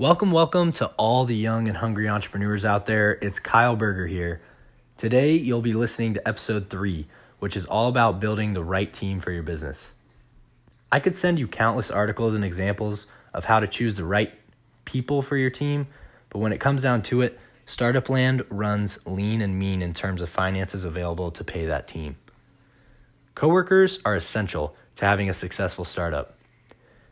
Welcome, 0.00 0.32
welcome 0.32 0.72
to 0.72 0.86
all 0.96 1.26
the 1.26 1.36
young 1.36 1.68
and 1.68 1.76
hungry 1.76 2.08
entrepreneurs 2.08 2.64
out 2.64 2.86
there. 2.86 3.18
It's 3.20 3.38
Kyle 3.38 3.76
Berger 3.76 4.06
here. 4.06 4.40
Today, 4.96 5.34
you'll 5.34 5.60
be 5.60 5.74
listening 5.74 6.14
to 6.14 6.26
episode 6.26 6.70
three, 6.70 7.06
which 7.38 7.54
is 7.54 7.66
all 7.66 7.86
about 7.86 8.18
building 8.18 8.54
the 8.54 8.64
right 8.64 8.90
team 8.90 9.20
for 9.20 9.30
your 9.30 9.42
business. 9.42 9.92
I 10.90 11.00
could 11.00 11.14
send 11.14 11.38
you 11.38 11.46
countless 11.46 11.90
articles 11.90 12.34
and 12.34 12.46
examples 12.46 13.08
of 13.34 13.44
how 13.44 13.60
to 13.60 13.66
choose 13.66 13.96
the 13.96 14.06
right 14.06 14.32
people 14.86 15.20
for 15.20 15.36
your 15.36 15.50
team, 15.50 15.86
but 16.30 16.38
when 16.38 16.54
it 16.54 16.60
comes 16.60 16.80
down 16.80 17.02
to 17.02 17.20
it, 17.20 17.38
Startup 17.66 18.08
Land 18.08 18.42
runs 18.48 18.98
lean 19.04 19.42
and 19.42 19.58
mean 19.58 19.82
in 19.82 19.92
terms 19.92 20.22
of 20.22 20.30
finances 20.30 20.82
available 20.82 21.30
to 21.30 21.44
pay 21.44 21.66
that 21.66 21.86
team. 21.86 22.16
Coworkers 23.34 23.98
are 24.06 24.16
essential 24.16 24.74
to 24.96 25.04
having 25.04 25.28
a 25.28 25.34
successful 25.34 25.84
startup. 25.84 26.38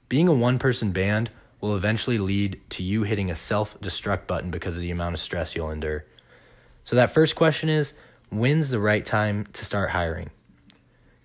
Being 0.09 0.27
a 0.27 0.33
one 0.33 0.59
person 0.59 0.93
band 0.93 1.29
will 1.61 1.77
eventually 1.77 2.19
lead 2.19 2.61
to 2.71 2.83
you 2.83 3.03
hitting 3.03 3.31
a 3.31 3.35
self 3.35 3.79
destruct 3.81 4.27
button 4.27 4.51
because 4.51 4.77
of 4.77 4.83
the 4.83 4.91
amount 4.91 5.15
of 5.15 5.21
stress 5.21 5.55
you'll 5.55 5.71
endure. 5.71 6.05
So, 6.85 6.97
that 6.97 7.13
first 7.13 7.37
question 7.37 7.69
is 7.69 7.93
when's 8.31 8.71
the 8.71 8.81
right 8.81 9.05
time 9.05 9.47
to 9.53 9.65
start 9.65 9.91
hiring? 9.91 10.31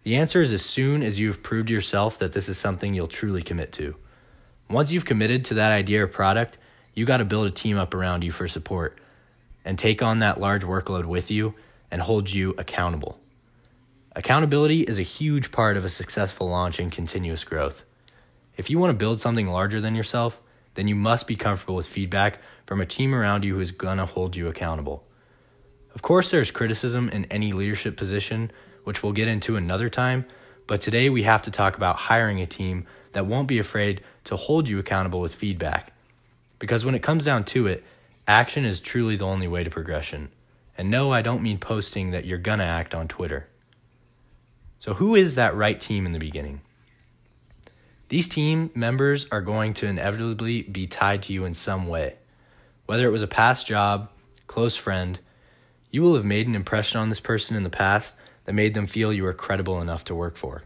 The 0.03 0.17
answer 0.17 0.41
is 0.41 0.51
as 0.51 0.63
soon 0.63 1.01
as 1.01 1.19
you've 1.19 1.43
proved 1.43 1.69
yourself 1.69 2.19
that 2.19 2.33
this 2.33 2.49
is 2.49 2.57
something 2.57 2.93
you'll 2.93 3.07
truly 3.07 3.41
commit 3.41 3.71
to. 3.73 3.95
Once 4.69 4.91
you've 4.91 5.05
committed 5.05 5.45
to 5.45 5.53
that 5.53 5.71
idea 5.71 6.03
or 6.03 6.07
product, 6.07 6.57
you 6.93 7.05
got 7.05 7.17
to 7.17 7.25
build 7.25 7.47
a 7.47 7.51
team 7.51 7.77
up 7.77 7.93
around 7.93 8.23
you 8.23 8.31
for 8.31 8.47
support 8.47 8.99
and 9.63 9.79
take 9.79 10.01
on 10.01 10.19
that 10.19 10.39
large 10.39 10.63
workload 10.63 11.05
with 11.05 11.31
you 11.31 11.53
and 11.89 12.01
hold 12.01 12.29
you 12.29 12.53
accountable. 12.57 13.19
Accountability 14.15 14.81
is 14.81 14.99
a 14.99 15.03
huge 15.03 15.51
part 15.51 15.77
of 15.77 15.85
a 15.85 15.89
successful 15.89 16.49
launch 16.49 16.79
and 16.79 16.91
continuous 16.91 17.43
growth. 17.43 17.83
If 18.55 18.69
you 18.69 18.77
want 18.79 18.91
to 18.91 18.97
build 18.97 19.21
something 19.21 19.47
larger 19.47 19.81
than 19.81 19.95
yourself, 19.95 20.39
then 20.75 20.87
you 20.87 20.95
must 20.95 21.27
be 21.27 21.35
comfortable 21.35 21.75
with 21.75 21.87
feedback 21.87 22.39
from 22.65 22.81
a 22.81 22.85
team 22.85 23.13
around 23.13 23.43
you 23.43 23.55
who 23.55 23.61
is 23.61 23.71
going 23.71 23.97
to 23.97 24.05
hold 24.05 24.35
you 24.35 24.47
accountable. 24.47 25.03
Of 25.95 26.01
course, 26.01 26.31
there's 26.31 26.51
criticism 26.51 27.09
in 27.09 27.25
any 27.25 27.53
leadership 27.53 27.97
position, 27.97 28.51
which 28.83 29.03
we'll 29.03 29.11
get 29.11 29.27
into 29.27 29.55
another 29.55 29.89
time, 29.89 30.25
but 30.67 30.81
today 30.81 31.09
we 31.09 31.23
have 31.23 31.41
to 31.43 31.51
talk 31.51 31.75
about 31.75 31.97
hiring 31.97 32.41
a 32.41 32.47
team 32.47 32.85
that 33.13 33.27
won't 33.27 33.47
be 33.47 33.59
afraid 33.59 34.01
to 34.25 34.35
hold 34.35 34.67
you 34.67 34.79
accountable 34.79 35.21
with 35.21 35.35
feedback. 35.35 35.93
Because 36.59 36.85
when 36.85 36.95
it 36.95 37.03
comes 37.03 37.25
down 37.25 37.43
to 37.45 37.67
it, 37.67 37.83
action 38.27 38.65
is 38.65 38.79
truly 38.79 39.15
the 39.15 39.25
only 39.25 39.47
way 39.47 39.63
to 39.63 39.69
progression. 39.69 40.29
And 40.77 40.89
no, 40.89 41.11
I 41.11 41.21
don't 41.21 41.43
mean 41.43 41.59
posting 41.59 42.11
that 42.11 42.25
you're 42.25 42.37
gonna 42.37 42.63
act 42.63 42.95
on 42.95 43.07
Twitter. 43.07 43.47
So, 44.79 44.95
who 44.95 45.15
is 45.15 45.35
that 45.35 45.55
right 45.55 45.79
team 45.79 46.05
in 46.05 46.13
the 46.13 46.19
beginning? 46.19 46.61
These 48.13 48.27
team 48.27 48.69
members 48.75 49.25
are 49.31 49.41
going 49.41 49.73
to 49.73 49.87
inevitably 49.87 50.61
be 50.61 50.85
tied 50.85 51.23
to 51.23 51.33
you 51.33 51.45
in 51.45 51.55
some 51.55 51.87
way. 51.87 52.13
Whether 52.85 53.07
it 53.07 53.11
was 53.11 53.23
a 53.23 53.27
past 53.27 53.65
job, 53.65 54.11
close 54.45 54.75
friend, 54.75 55.17
you 55.89 56.03
will 56.03 56.13
have 56.13 56.23
made 56.23 56.45
an 56.45 56.53
impression 56.53 56.99
on 56.99 57.09
this 57.09 57.19
person 57.19 57.55
in 57.55 57.63
the 57.63 57.71
past 57.71 58.15
that 58.45 58.53
made 58.53 58.75
them 58.75 58.85
feel 58.85 59.11
you 59.11 59.23
were 59.23 59.33
credible 59.33 59.81
enough 59.81 60.03
to 60.05 60.13
work 60.13 60.37
for. 60.37 60.61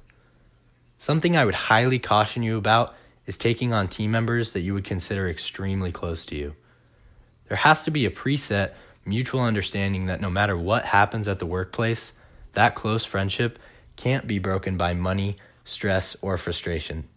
Something 1.00 1.38
I 1.38 1.45
would 1.45 1.53
highly 1.56 2.00
caution 2.00 2.44
you 2.44 2.58
about 2.58 2.95
is 3.25 3.38
taking 3.38 3.72
on 3.72 3.88
team 3.88 4.12
members 4.12 4.52
that 4.52 4.59
you 4.59 4.73
would 4.73 4.84
consider 4.84 5.30
extremely 5.30 5.94
close 5.94 6.25
to 6.25 6.36
you. 6.36 6.53
There 7.48 7.56
has 7.56 7.81
to 7.84 7.92
be 7.92 8.06
a 8.06 8.12
preset 8.12 8.73
mutual 9.06 9.40
understanding 9.40 10.08
that 10.08 10.20
no 10.20 10.30
matter 10.30 10.58
what 10.58 10.84
happens 10.84 11.30
at 11.30 11.40
the 11.40 11.45
workplace, 11.45 12.12
that 12.56 12.75
close 12.75 13.06
friendship 13.06 13.58
can't 13.95 14.28
be 14.28 14.38
broken 14.38 14.75
by 14.75 14.92
money, 14.94 15.38
stress, 15.64 16.18
or 16.22 16.38
frustration. 16.38 17.08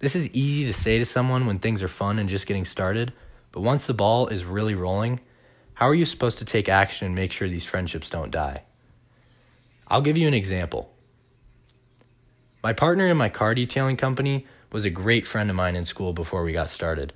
This 0.00 0.16
is 0.16 0.30
easy 0.32 0.66
to 0.66 0.72
say 0.72 0.98
to 0.98 1.04
someone 1.04 1.46
when 1.46 1.58
things 1.58 1.82
are 1.82 1.88
fun 1.88 2.18
and 2.18 2.28
just 2.28 2.46
getting 2.46 2.64
started, 2.64 3.12
but 3.52 3.60
once 3.60 3.86
the 3.86 3.94
ball 3.94 4.28
is 4.28 4.44
really 4.44 4.74
rolling, 4.74 5.20
how 5.74 5.88
are 5.88 5.94
you 5.94 6.06
supposed 6.06 6.38
to 6.38 6.44
take 6.44 6.68
action 6.68 7.06
and 7.06 7.14
make 7.14 7.32
sure 7.32 7.48
these 7.48 7.66
friendships 7.66 8.08
don't 8.08 8.30
die? 8.30 8.62
I'll 9.88 10.00
give 10.00 10.16
you 10.16 10.26
an 10.26 10.34
example. 10.34 10.90
My 12.62 12.72
partner 12.72 13.08
in 13.08 13.16
my 13.18 13.28
car 13.28 13.54
detailing 13.54 13.98
company 13.98 14.46
was 14.72 14.86
a 14.86 14.90
great 14.90 15.26
friend 15.26 15.50
of 15.50 15.56
mine 15.56 15.76
in 15.76 15.84
school 15.84 16.12
before 16.12 16.44
we 16.44 16.52
got 16.52 16.70
started. 16.70 17.12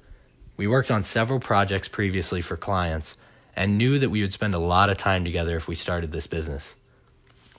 We 0.56 0.66
worked 0.66 0.91
on 0.91 1.05
several 1.05 1.41
projects 1.41 1.89
previously 1.89 2.43
for 2.43 2.56
clients 2.56 3.16
and 3.56 3.78
knew 3.78 3.99
that 3.99 4.11
we 4.11 4.21
would 4.21 4.33
spend 4.33 4.55
a 4.55 4.61
lot 4.61 4.91
of 4.91 4.99
time 4.99 5.25
together 5.25 5.56
if 5.56 5.69
we 5.69 5.75
started 5.75 6.12
this 6.12 6.27
business. 6.27 6.75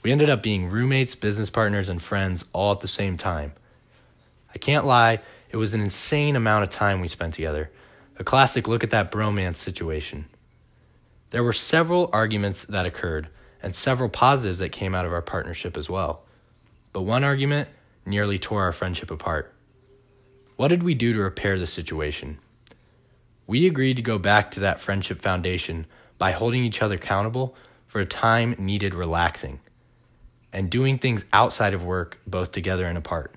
We 0.04 0.12
ended 0.12 0.30
up 0.30 0.44
being 0.44 0.70
roommates, 0.70 1.16
business 1.16 1.50
partners, 1.50 1.90
and 1.90 2.02
friends 2.02 2.46
all 2.54 2.72
at 2.74 2.82
the 2.82 2.88
same 2.88 3.18
time. 3.18 3.54
I 4.56 4.58
can't 4.58 4.86
lie, 4.86 5.20
it 5.50 5.58
was 5.58 5.74
an 5.74 5.82
insane 5.82 6.36
amount 6.36 6.64
of 6.64 6.70
time 6.70 7.02
we 7.02 7.10
spent 7.10 7.34
together. 7.34 7.70
A 8.18 8.24
classic 8.24 8.68
look 8.68 8.84
at 8.84 8.92
that 8.92 9.12
bromance 9.12 9.58
situation. 9.58 10.26
There 11.32 11.44
were 11.44 11.54
several 11.54 12.10
arguments 12.14 12.64
that 12.64 12.86
occurred, 12.86 13.28
and 13.62 13.76
several 13.76 14.10
positives 14.10 14.60
that 14.60 14.72
came 14.72 14.96
out 14.96 15.06
of 15.06 15.12
our 15.12 15.22
partnership 15.22 15.76
as 15.76 15.90
well. 15.90 16.24
But 16.94 17.02
one 17.02 17.26
argument 17.26 17.68
nearly 18.06 18.40
tore 18.40 18.64
our 18.64 18.72
friendship 18.72 19.12
apart. 19.12 19.54
What 20.56 20.70
did 20.70 20.84
we 20.84 20.94
do 20.94 21.12
to 21.12 21.20
repair 21.20 21.60
the 21.60 21.68
situation? 21.68 22.40
We 23.48 23.68
agreed 23.68 23.96
to 23.96 24.02
go 24.02 24.18
back 24.18 24.52
to 24.52 24.62
that 24.62 24.80
friendship 24.80 25.22
foundation 25.22 25.86
by 26.18 26.32
holding 26.32 26.64
each 26.64 26.82
other 26.82 26.96
accountable 26.96 27.56
for 27.88 28.00
a 28.00 28.06
time 28.06 28.56
needed 28.58 28.94
relaxing 28.94 29.60
and 30.54 30.70
doing 30.70 30.98
things 30.98 31.26
outside 31.34 31.74
of 31.74 31.84
work 31.84 32.20
both 32.26 32.54
together 32.54 32.86
and 32.86 32.98
apart. 32.98 33.36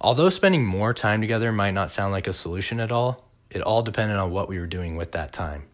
Although 0.00 0.30
spending 0.30 0.64
more 0.64 0.94
time 0.94 1.20
together 1.20 1.52
might 1.52 1.72
not 1.72 1.90
sound 1.90 2.12
like 2.12 2.26
a 2.26 2.32
solution 2.32 2.80
at 2.80 2.90
all, 2.90 3.24
it 3.50 3.60
all 3.60 3.82
depended 3.82 4.16
on 4.16 4.30
what 4.30 4.48
we 4.48 4.58
were 4.58 4.66
doing 4.66 4.96
with 4.96 5.12
that 5.12 5.32
time. 5.32 5.64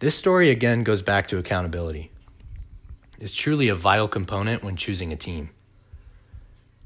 This 0.00 0.14
story 0.14 0.50
again 0.50 0.82
goes 0.82 1.00
back 1.00 1.28
to 1.28 1.38
accountability. 1.38 2.10
It's 3.18 3.34
truly 3.34 3.68
a 3.68 3.74
vital 3.74 4.08
component 4.08 4.62
when 4.62 4.76
choosing 4.76 5.12
a 5.12 5.16
team. 5.16 5.50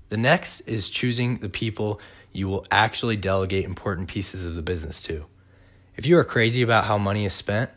The 0.08 0.16
next 0.16 0.60
is 0.66 0.88
choosing 0.88 1.38
the 1.38 1.48
people 1.48 2.00
you 2.32 2.46
will 2.46 2.66
actually 2.70 3.16
delegate 3.16 3.64
important 3.64 4.08
pieces 4.08 4.44
of 4.44 4.54
the 4.54 4.62
business 4.62 5.02
to. 5.02 5.24
If 5.96 6.06
you 6.06 6.16
are 6.18 6.24
crazy 6.24 6.62
about 6.62 6.84
how 6.84 6.96
money 6.98 7.26
is 7.26 7.34
spent, 7.34 7.70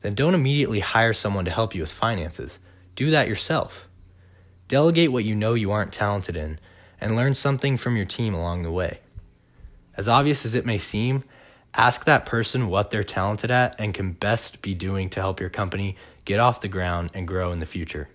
then 0.00 0.14
don't 0.14 0.34
immediately 0.34 0.80
hire 0.80 1.12
someone 1.12 1.44
to 1.44 1.50
help 1.50 1.74
you 1.74 1.82
with 1.82 1.92
finances. 1.92 2.58
Do 2.94 3.10
that 3.10 3.28
yourself. 3.28 3.72
Delegate 4.68 5.12
what 5.12 5.24
you 5.24 5.34
know 5.34 5.54
you 5.54 5.72
aren't 5.72 5.92
talented 5.92 6.36
in 6.36 6.58
and 7.00 7.16
learn 7.16 7.34
something 7.34 7.78
from 7.78 7.96
your 7.96 8.06
team 8.06 8.34
along 8.34 8.62
the 8.62 8.70
way. 8.70 9.00
As 9.96 10.08
obvious 10.08 10.44
as 10.44 10.54
it 10.54 10.66
may 10.66 10.78
seem, 10.78 11.24
ask 11.74 12.04
that 12.04 12.26
person 12.26 12.68
what 12.68 12.90
they're 12.90 13.04
talented 13.04 13.50
at 13.50 13.78
and 13.78 13.94
can 13.94 14.12
best 14.12 14.62
be 14.62 14.74
doing 14.74 15.10
to 15.10 15.20
help 15.20 15.40
your 15.40 15.50
company 15.50 15.96
get 16.24 16.40
off 16.40 16.60
the 16.60 16.68
ground 16.68 17.10
and 17.14 17.28
grow 17.28 17.52
in 17.52 17.60
the 17.60 17.66
future. 17.66 18.08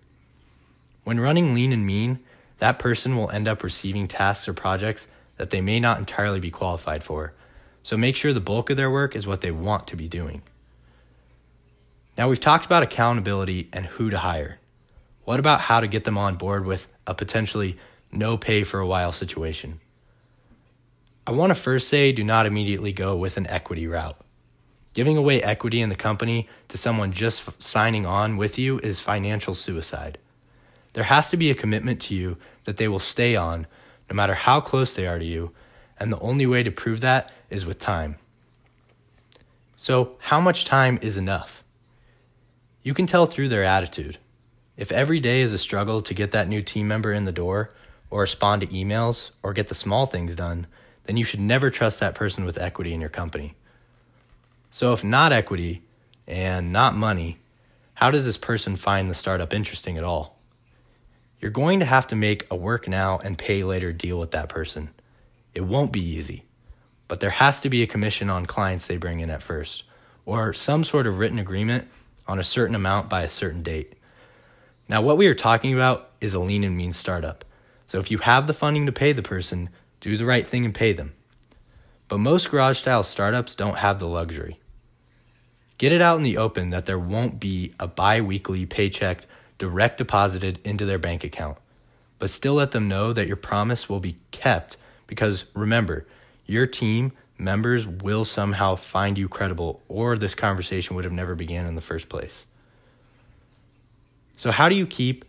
When 1.04 1.20
running 1.20 1.54
lean 1.54 1.74
and 1.74 1.86
mean, 1.86 2.20
that 2.60 2.80
person 2.80 3.18
will 3.18 3.32
end 3.32 3.48
up 3.48 3.64
receiving 3.64 4.08
tasks 4.08 4.48
or 4.48 4.54
projects 4.54 5.08
that 5.38 5.50
they 5.50 5.62
may 5.62 5.80
not 5.80 5.98
entirely 5.98 6.40
be 6.40 6.52
qualified 6.52 7.04
for. 7.04 7.34
So 7.82 7.98
make 7.98 8.16
sure 8.16 8.34
the 8.34 8.40
bulk 8.40 8.70
of 8.70 8.78
their 8.78 8.92
work 8.92 9.16
is 9.16 9.26
what 9.26 9.42
they 9.42 9.50
want 9.50 9.88
to 9.88 9.96
be 9.96 10.08
doing. 10.08 10.44
Now, 12.18 12.30
we've 12.30 12.40
talked 12.40 12.66
about 12.66 12.84
accountability 12.84 13.70
and 13.74 13.86
who 13.86 14.12
to 14.12 14.20
hire. 14.20 14.60
What 15.24 15.40
about 15.40 15.62
how 15.62 15.80
to 15.80 15.88
get 15.88 16.04
them 16.04 16.18
on 16.18 16.36
board 16.36 16.66
with 16.66 16.88
a 17.08 17.16
potentially 17.16 17.80
no 18.12 18.38
pay 18.38 18.64
for 18.64 18.80
a 18.80 18.88
while 18.88 19.12
situation. 19.12 19.80
I 21.26 21.32
want 21.32 21.52
to 21.52 21.56
first 21.56 21.88
say 21.88 22.12
do 22.12 22.24
not 22.24 22.46
immediately 22.46 22.92
go 22.92 23.16
with 23.16 23.38
an 23.38 23.48
equity 23.48 23.88
route. 23.88 24.18
Giving 24.94 25.16
away 25.16 25.42
equity 25.42 25.82
in 25.82 25.90
the 25.90 25.96
company 25.96 26.50
to 26.68 26.78
someone 26.78 27.14
just 27.14 27.44
signing 27.60 28.06
on 28.06 28.38
with 28.38 28.58
you 28.58 28.80
is 28.80 29.00
financial 29.00 29.56
suicide. 29.56 30.18
There 30.94 31.06
has 31.06 31.30
to 31.30 31.38
be 31.38 31.50
a 31.50 31.56
commitment 31.56 32.02
to 32.04 32.16
you 32.16 32.38
that 32.66 32.78
they 32.78 32.88
will 32.88 33.00
stay 33.00 33.36
on 33.36 33.68
no 34.10 34.16
matter 34.16 34.34
how 34.34 34.60
close 34.60 34.94
they 34.94 35.08
are 35.08 35.18
to 35.18 35.26
you, 35.26 35.52
and 35.98 36.12
the 36.12 36.20
only 36.20 36.46
way 36.46 36.64
to 36.64 36.72
prove 36.72 37.00
that 37.00 37.32
is 37.50 37.66
with 37.66 37.80
time. 37.80 38.18
So, 39.78 40.18
how 40.20 40.42
much 40.42 40.66
time 40.66 41.00
is 41.02 41.16
enough? 41.16 41.64
You 42.84 42.94
can 42.94 43.08
tell 43.08 43.26
through 43.26 43.50
their 43.50 43.64
attitude. 43.64 44.18
If 44.76 44.92
every 44.92 45.22
day 45.22 45.42
is 45.42 45.54
a 45.54 45.58
struggle 45.58 46.02
to 46.02 46.14
get 46.14 46.32
that 46.32 46.50
new 46.50 46.62
team 46.62 46.90
member 46.90 47.14
in 47.14 47.24
the 47.24 47.32
door, 47.32 47.72
or 48.12 48.22
respond 48.22 48.62
to 48.62 48.68
emails 48.68 49.32
or 49.42 49.54
get 49.54 49.70
the 49.70 49.76
small 49.76 50.06
things 50.06 50.36
done, 50.36 50.68
then 51.06 51.18
you 51.18 51.24
should 51.24 51.40
never 51.40 51.72
trust 51.72 52.00
that 52.00 52.14
person 52.14 52.46
with 52.46 52.60
equity 52.60 52.94
in 52.94 53.02
your 53.02 53.10
company. 53.10 53.56
So, 54.70 54.94
if 54.94 55.04
not 55.04 55.34
equity 55.34 55.82
and 56.28 56.72
not 56.72 56.96
money, 56.96 57.40
how 57.96 58.12
does 58.12 58.26
this 58.26 58.38
person 58.38 58.76
find 58.76 59.10
the 59.10 59.16
startup 59.16 59.54
interesting 59.54 59.98
at 59.98 60.04
all? 60.04 60.38
You're 61.40 61.52
going 61.52 61.80
to 61.80 61.86
have 61.86 62.08
to 62.08 62.16
make 62.16 62.46
a 62.52 62.56
work 62.56 62.88
now 62.88 63.18
and 63.18 63.38
pay 63.38 63.64
later 63.64 63.92
deal 63.92 64.20
with 64.20 64.32
that 64.32 64.50
person. 64.50 64.90
It 65.56 65.62
won't 65.62 65.92
be 65.92 66.06
easy, 66.06 66.46
but 67.08 67.20
there 67.20 67.32
has 67.32 67.62
to 67.62 67.70
be 67.70 67.82
a 67.82 67.88
commission 67.88 68.30
on 68.30 68.46
clients 68.46 68.86
they 68.86 68.98
bring 68.98 69.20
in 69.20 69.30
at 69.30 69.42
first, 69.42 69.84
or 70.26 70.54
some 70.54 70.84
sort 70.84 71.08
of 71.08 71.18
written 71.18 71.40
agreement 71.40 71.88
on 72.28 72.40
a 72.40 72.44
certain 72.44 72.76
amount 72.76 73.10
by 73.10 73.24
a 73.24 73.30
certain 73.30 73.64
date. 73.64 73.94
Now, 74.88 75.02
what 75.02 75.18
we 75.18 75.28
are 75.28 75.36
talking 75.36 75.74
about 75.74 76.12
is 76.22 76.34
a 76.34 76.40
lean 76.40 76.64
and 76.64 76.78
mean 76.78 76.94
startup. 76.94 77.44
So 77.92 78.00
if 78.00 78.10
you 78.10 78.20
have 78.20 78.48
the 78.48 78.54
funding 78.54 78.86
to 78.86 78.94
pay 78.94 79.12
the 79.12 79.22
person, 79.22 79.68
do 80.00 80.16
the 80.16 80.24
right 80.24 80.48
thing 80.48 80.64
and 80.64 80.74
pay 80.74 80.94
them. 80.94 81.12
But 82.08 82.20
most 82.20 82.50
garage 82.50 82.80
style 82.80 83.04
startups 83.04 83.54
don't 83.54 83.80
have 83.80 84.00
the 84.00 84.08
luxury. 84.08 84.62
Get 85.78 85.92
it 85.92 86.02
out 86.02 86.16
in 86.16 86.24
the 86.24 86.38
open 86.38 86.70
that 86.70 86.86
there 86.86 86.98
won't 86.98 87.38
be 87.38 87.74
a 87.82 87.88
bi 87.88 88.22
weekly 88.22 88.66
paycheck 88.66 89.26
direct 89.58 89.98
deposited 89.98 90.62
into 90.64 90.86
their 90.86 91.00
bank 91.00 91.26
account, 91.26 91.58
but 92.18 92.30
still 92.30 92.54
let 92.54 92.72
them 92.72 92.88
know 92.88 93.12
that 93.12 93.28
your 93.28 93.36
promise 93.36 93.90
will 93.90 94.00
be 94.00 94.16
kept 94.32 94.78
because 95.06 95.44
remember, 95.54 96.08
your 96.46 96.68
team 96.68 97.12
members 97.38 97.86
will 97.86 98.24
somehow 98.24 98.78
find 98.78 99.18
you 99.18 99.28
credible 99.28 99.82
or 99.90 100.18
this 100.18 100.34
conversation 100.34 100.96
would 100.96 101.04
have 101.04 101.12
never 101.12 101.36
began 101.36 101.66
in 101.66 101.76
the 101.76 101.82
first 101.82 102.08
place. 102.08 102.46
So 104.38 104.50
how 104.50 104.70
do 104.70 104.76
you 104.76 104.88
keep 104.88 105.26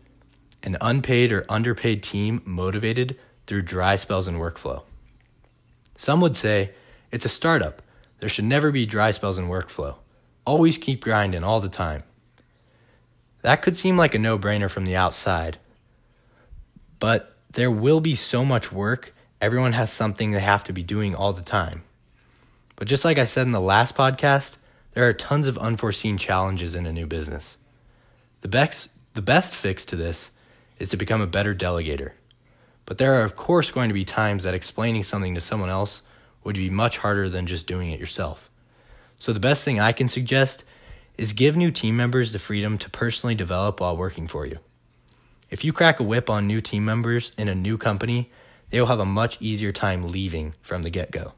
an 0.62 0.76
unpaid 0.81 1.32
or 1.32 1.44
underpaid 1.49 2.03
team 2.03 2.43
motivated 2.44 3.19
through 3.47 3.62
dry 3.62 3.97
spells 3.97 4.29
and 4.29 4.38
workflow? 4.38 4.82
Some 5.97 6.20
would 6.20 6.37
say 6.37 6.73
it's 7.11 7.25
a 7.25 7.29
startup. 7.29 7.82
There 8.20 8.29
should 8.29 8.44
never 8.44 8.70
be 8.70 8.87
dry 8.87 9.11
spells 9.11 9.38
and 9.38 9.49
workflow. 9.49 9.97
Always 10.44 10.79
keep 10.79 11.03
grinding 11.03 11.44
all 11.44 11.61
the 11.61 11.69
time. 11.69 12.03
That 13.43 13.62
could 13.62 13.76
seem 13.76 13.97
like 13.97 14.14
a 14.14 14.19
no 14.19 14.38
brainer 14.38 14.70
from 14.70 14.85
the 14.85 14.97
outside, 14.97 15.59
but 16.99 17.37
there 17.53 17.70
will 17.70 18.00
be 18.00 18.17
so 18.17 18.44
much 18.44 18.73
work. 18.73 19.14
Everyone 19.41 19.73
has 19.73 19.93
something 19.93 20.31
they 20.31 20.41
have 20.41 20.64
to 20.64 20.73
be 20.73 20.82
doing 20.82 21.14
all 21.14 21.32
the 21.32 21.43
time. 21.43 21.82
But 22.76 22.88
just 22.88 23.05
like 23.05 23.19
I 23.19 23.26
said 23.26 23.47
in 23.47 23.53
the 23.53 23.61
last 23.61 23.97
podcast, 23.97 24.56
there 24.94 25.09
are 25.09 25.12
tons 25.12 25.47
of 25.47 25.59
unforeseen 25.59 26.19
challenges 26.19 26.75
in 26.75 26.87
a 26.87 26.93
new 26.93 27.06
business. 27.06 27.56
The 28.43 28.49
best, 28.49 28.91
the 29.14 29.23
best 29.23 29.55
fix 29.55 29.85
to 29.87 29.97
this 29.97 30.31
is 30.82 30.88
to 30.88 30.96
become 30.96 31.20
a 31.20 31.26
better 31.29 31.55
delegator. 31.55 32.11
But 32.87 32.99
there 32.99 33.14
are, 33.14 33.23
of 33.23 33.37
course, 33.37 33.70
going 33.70 33.88
to 33.88 33.94
be 33.94 34.05
times 34.05 34.43
that 34.43 34.52
explaining 34.52 35.05
something 35.05 35.37
to 35.37 35.40
someone 35.40 35.70
else 35.70 36.02
would 36.43 36.56
be 36.56 36.70
much 36.70 36.99
harder 36.99 37.29
than 37.29 37.46
just 37.46 37.69
doing 37.69 37.93
it 37.93 38.00
yourself. 38.00 38.50
So, 39.20 39.32
the 39.32 39.38
best 39.38 39.64
thing 39.64 39.79
I 39.79 39.93
can 39.93 40.08
suggest 40.08 40.64
is 41.17 41.34
give 41.34 41.56
new 41.56 41.70
team 41.70 41.96
members 41.96 42.32
the 42.32 42.40
freedom 42.40 42.79
to 42.79 42.90
personally 42.90 43.37
develop 43.37 43.81
while 43.81 43.96
working 43.96 44.26
for 44.26 44.44
you. 44.44 44.58
If 45.50 45.64
you 45.64 45.73
crack 45.73 46.00
a 46.00 46.02
whip 46.02 46.29
on 46.29 46.49
new 46.49 46.61
team 46.61 46.85
members 46.85 47.31
in 47.38 47.46
a 47.46 47.55
new 47.55 47.78
company, 47.78 48.32
they 48.70 48.81
will 48.81 48.88
have 48.88 48.99
a 48.99 49.05
much 49.05 49.40
easier 49.40 49.70
time 49.70 50.11
leaving 50.11 50.55
from 50.62 50.82
the 50.82 50.90
get 50.90 51.12
go. 51.12 51.35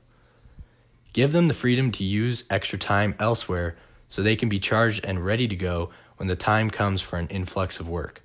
Give 1.13 1.33
them 1.33 1.49
the 1.49 1.55
freedom 1.55 1.93
to 1.93 2.05
use 2.05 2.45
extra 2.49 2.79
time 2.79 3.15
elsewhere 3.21 3.77
so 4.09 4.23
they 4.23 4.37
can 4.37 4.49
be 4.49 4.59
charged 4.59 5.05
and 5.05 5.23
ready 5.23 5.47
to 5.49 5.57
go 5.57 5.91
when 6.17 6.29
the 6.29 6.37
time 6.37 6.71
comes 6.71 7.03
for 7.03 7.19
an 7.19 7.29
influx 7.29 7.79
of 7.79 7.87
work. 7.91 8.24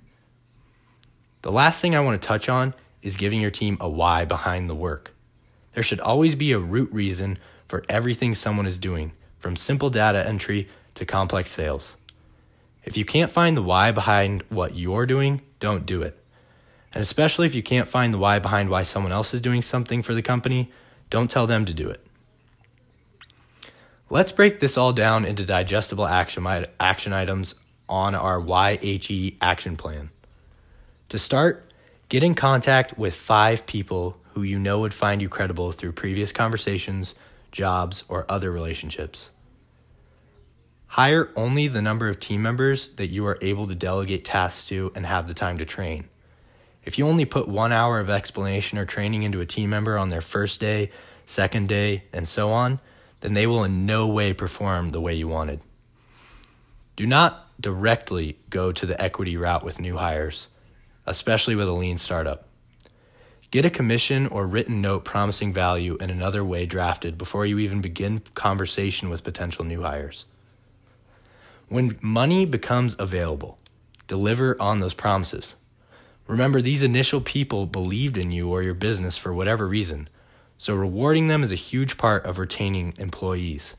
The 1.42 1.52
last 1.52 1.80
thing 1.80 1.94
I 1.94 2.00
want 2.00 2.20
to 2.20 2.28
touch 2.28 2.48
on 2.48 2.74
is 3.02 3.16
giving 3.16 3.40
your 3.40 3.50
team 3.50 3.78
a 3.80 3.88
why 3.88 4.24
behind 4.24 4.68
the 4.68 4.74
work. 4.74 5.14
There 5.72 5.82
should 5.82 6.00
always 6.00 6.34
be 6.34 6.52
a 6.52 6.58
root 6.58 6.92
reason 6.92 7.38
for 7.66 7.84
everything 7.88 8.34
someone 8.34 8.66
is 8.66 8.78
doing, 8.78 9.12
from 9.38 9.56
simple 9.56 9.88
data 9.88 10.26
entry 10.26 10.68
to 10.96 11.06
complex 11.06 11.50
sales. 11.50 11.94
If 12.84 12.96
you 12.96 13.04
can't 13.04 13.32
find 13.32 13.56
the 13.56 13.62
why 13.62 13.92
behind 13.92 14.42
what 14.48 14.76
you're 14.76 15.06
doing, 15.06 15.40
don't 15.60 15.86
do 15.86 16.02
it. 16.02 16.18
And 16.92 17.02
especially 17.02 17.46
if 17.46 17.54
you 17.54 17.62
can't 17.62 17.88
find 17.88 18.12
the 18.12 18.18
why 18.18 18.38
behind 18.38 18.68
why 18.68 18.82
someone 18.82 19.12
else 19.12 19.32
is 19.32 19.40
doing 19.40 19.62
something 19.62 20.02
for 20.02 20.12
the 20.12 20.22
company, 20.22 20.72
don't 21.08 21.30
tell 21.30 21.46
them 21.46 21.64
to 21.66 21.72
do 21.72 21.88
it. 21.88 22.04
Let's 24.10 24.32
break 24.32 24.58
this 24.58 24.76
all 24.76 24.92
down 24.92 25.24
into 25.24 25.44
digestible 25.44 26.06
action, 26.06 26.46
action 26.80 27.12
items 27.12 27.54
on 27.88 28.14
our 28.14 28.40
YHE 28.40 29.36
action 29.40 29.76
plan. 29.76 30.10
To 31.10 31.18
start, 31.18 31.72
get 32.08 32.22
in 32.22 32.36
contact 32.36 32.96
with 32.96 33.16
five 33.16 33.66
people 33.66 34.16
who 34.34 34.42
you 34.44 34.60
know 34.60 34.78
would 34.80 34.94
find 34.94 35.20
you 35.20 35.28
credible 35.28 35.72
through 35.72 35.90
previous 35.92 36.30
conversations, 36.30 37.16
jobs, 37.50 38.04
or 38.08 38.24
other 38.28 38.52
relationships. 38.52 39.30
Hire 40.86 41.30
only 41.34 41.66
the 41.66 41.82
number 41.82 42.08
of 42.08 42.20
team 42.20 42.42
members 42.42 42.90
that 42.90 43.08
you 43.08 43.26
are 43.26 43.38
able 43.42 43.66
to 43.66 43.74
delegate 43.74 44.24
tasks 44.24 44.66
to 44.66 44.92
and 44.94 45.04
have 45.04 45.26
the 45.26 45.34
time 45.34 45.58
to 45.58 45.64
train. 45.64 46.08
If 46.84 46.96
you 46.96 47.08
only 47.08 47.24
put 47.24 47.48
one 47.48 47.72
hour 47.72 47.98
of 47.98 48.08
explanation 48.08 48.78
or 48.78 48.84
training 48.84 49.24
into 49.24 49.40
a 49.40 49.46
team 49.46 49.70
member 49.70 49.98
on 49.98 50.10
their 50.10 50.20
first 50.20 50.60
day, 50.60 50.90
second 51.26 51.68
day, 51.68 52.04
and 52.12 52.28
so 52.28 52.52
on, 52.52 52.78
then 53.20 53.34
they 53.34 53.48
will 53.48 53.64
in 53.64 53.84
no 53.84 54.06
way 54.06 54.32
perform 54.32 54.90
the 54.90 55.00
way 55.00 55.14
you 55.14 55.26
wanted. 55.26 55.60
Do 56.94 57.04
not 57.04 57.48
directly 57.60 58.38
go 58.48 58.70
to 58.70 58.86
the 58.86 59.00
equity 59.02 59.36
route 59.36 59.64
with 59.64 59.80
new 59.80 59.96
hires, 59.96 60.46
especially 61.10 61.56
with 61.56 61.68
a 61.68 61.72
lean 61.72 61.98
startup. 61.98 62.46
Get 63.50 63.64
a 63.64 63.70
commission 63.70 64.28
or 64.28 64.46
written 64.46 64.80
note 64.80 65.04
promising 65.04 65.52
value 65.52 65.96
in 66.00 66.08
another 66.08 66.44
way 66.44 66.66
drafted 66.66 67.18
before 67.18 67.44
you 67.44 67.58
even 67.58 67.80
begin 67.80 68.22
conversation 68.34 69.10
with 69.10 69.24
potential 69.24 69.64
new 69.64 69.82
hires. 69.82 70.24
When 71.68 71.98
money 72.00 72.46
becomes 72.46 72.94
available, 72.98 73.58
deliver 74.06 74.56
on 74.60 74.78
those 74.78 74.94
promises. 74.94 75.56
Remember, 76.28 76.62
these 76.62 76.84
initial 76.84 77.20
people 77.20 77.66
believed 77.66 78.16
in 78.16 78.30
you 78.30 78.50
or 78.50 78.62
your 78.62 78.74
business 78.74 79.18
for 79.18 79.34
whatever 79.34 79.66
reason, 79.66 80.08
so 80.56 80.74
rewarding 80.74 81.26
them 81.26 81.42
is 81.42 81.50
a 81.50 81.56
huge 81.56 81.96
part 81.96 82.24
of 82.26 82.38
retaining 82.38 82.94
employees. 82.98 83.74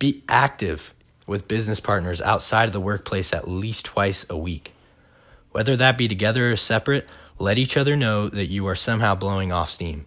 Be 0.00 0.24
active 0.28 0.92
with 1.28 1.46
business 1.46 1.78
partners 1.78 2.20
outside 2.20 2.66
of 2.66 2.72
the 2.72 2.80
workplace 2.80 3.32
at 3.32 3.48
least 3.48 3.84
twice 3.84 4.26
a 4.28 4.36
week. 4.36 4.74
Whether 5.52 5.76
that 5.76 5.98
be 5.98 6.08
together 6.08 6.50
or 6.50 6.56
separate, 6.56 7.06
let 7.38 7.58
each 7.58 7.76
other 7.76 7.96
know 7.96 8.28
that 8.28 8.46
you 8.46 8.66
are 8.66 8.74
somehow 8.74 9.14
blowing 9.14 9.52
off 9.52 9.70
steam. 9.70 10.06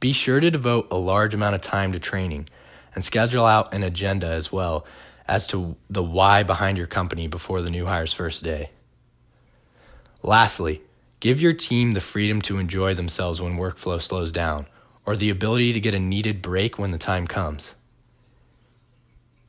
Be 0.00 0.12
sure 0.12 0.40
to 0.40 0.50
devote 0.50 0.88
a 0.90 0.96
large 0.96 1.34
amount 1.34 1.54
of 1.54 1.60
time 1.60 1.92
to 1.92 1.98
training 1.98 2.48
and 2.94 3.04
schedule 3.04 3.44
out 3.44 3.74
an 3.74 3.82
agenda 3.82 4.26
as 4.26 4.52
well 4.52 4.86
as 5.26 5.46
to 5.48 5.76
the 5.90 6.02
why 6.02 6.42
behind 6.42 6.78
your 6.78 6.86
company 6.86 7.26
before 7.26 7.62
the 7.62 7.70
new 7.70 7.86
hire's 7.86 8.12
first 8.12 8.42
day. 8.42 8.70
Lastly, 10.22 10.82
give 11.20 11.40
your 11.40 11.54
team 11.54 11.92
the 11.92 12.00
freedom 12.00 12.40
to 12.42 12.58
enjoy 12.58 12.94
themselves 12.94 13.40
when 13.40 13.56
workflow 13.56 14.00
slows 14.00 14.30
down 14.30 14.66
or 15.06 15.16
the 15.16 15.30
ability 15.30 15.72
to 15.72 15.80
get 15.80 15.94
a 15.94 15.98
needed 15.98 16.40
break 16.40 16.78
when 16.78 16.90
the 16.90 16.98
time 16.98 17.26
comes. 17.26 17.74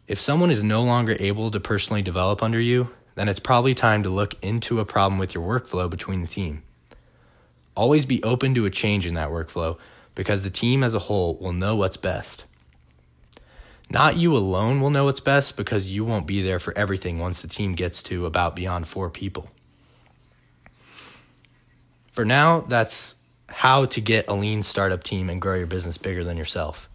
If 0.08 0.20
someone 0.20 0.52
is 0.52 0.64
no 0.64 0.84
longer 0.84 1.18
able 1.20 1.52
to 1.52 1.60
personally 1.60 2.02
develop 2.02 2.42
under 2.42 2.60
you, 2.60 2.90
then 3.16 3.30
it's 3.30 3.40
probably 3.40 3.74
time 3.74 4.04
to 4.04 4.10
look 4.10 4.36
into 4.42 4.80
a 4.80 4.86
problem 4.86 5.18
with 5.18 5.34
your 5.34 5.44
workflow 5.44 5.90
between 5.90 6.22
the 6.22 6.28
team. 6.28 6.64
Always 7.76 8.06
be 8.06 8.24
open 8.24 8.54
to 8.56 8.66
a 8.66 8.70
change 8.70 9.06
in 9.06 9.16
that 9.16 9.30
workflow 9.30 9.78
because 10.14 10.44
the 10.44 10.50
team 10.50 10.84
as 10.84 10.94
a 10.94 11.00
whole 11.00 11.36
will 11.36 11.54
know 11.54 11.76
what's 11.76 11.98
best. 11.98 12.46
Not 13.90 14.18
you 14.18 14.36
alone 14.36 14.82
will 14.82 14.90
know 14.90 15.06
what's 15.06 15.20
best 15.20 15.56
because 15.56 15.92
you 15.92 16.04
won't 16.04 16.26
be 16.26 16.42
there 16.42 16.60
for 16.60 16.78
everything 16.78 17.20
once 17.20 17.42
the 17.42 17.48
team 17.48 17.74
gets 17.74 18.02
to 18.04 18.26
about 18.26 18.56
beyond 18.56 18.88
four 18.88 19.10
people. 19.10 19.50
For 22.14 22.26
now, 22.26 22.62
that's 22.62 23.16
how 23.48 23.86
to 23.86 24.02
get 24.02 24.28
a 24.28 24.34
lean 24.34 24.64
startup 24.64 25.04
team 25.04 25.30
and 25.30 25.42
grow 25.42 25.56
your 25.56 25.68
business 25.68 25.98
bigger 25.98 26.24
than 26.24 26.38
yourself. 26.38 26.90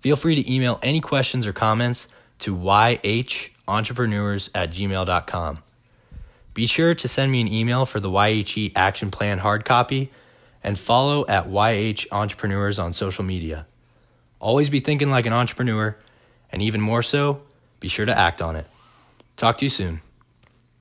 Feel 0.00 0.16
free 0.16 0.42
to 0.42 0.52
email 0.52 0.78
any 0.82 1.00
questions 1.00 1.46
or 1.46 1.52
comments 1.52 2.08
to 2.40 2.54
YH 2.54 3.50
entrepreneurs 3.68 4.50
at 4.54 4.70
gmail.com. 4.70 5.58
Be 6.54 6.66
sure 6.66 6.94
to 6.94 7.08
send 7.08 7.30
me 7.30 7.40
an 7.40 7.48
email 7.48 7.84
for 7.84 8.00
the 8.00 8.08
YHE 8.08 8.72
Action 8.74 9.10
Plan 9.10 9.38
hard 9.38 9.64
copy 9.64 10.10
and 10.62 10.78
follow 10.78 11.26
at 11.26 11.48
YH 11.48 12.06
Entrepreneurs 12.10 12.78
on 12.78 12.92
social 12.92 13.24
media. 13.24 13.66
Always 14.40 14.70
be 14.70 14.80
thinking 14.80 15.10
like 15.10 15.26
an 15.26 15.32
entrepreneur, 15.32 15.96
and 16.50 16.62
even 16.62 16.80
more 16.80 17.02
so, 17.02 17.42
be 17.80 17.88
sure 17.88 18.06
to 18.06 18.18
act 18.18 18.42
on 18.42 18.56
it. 18.56 18.66
Talk 19.36 19.58
to 19.58 19.64
you 19.66 19.68
soon. 19.68 20.00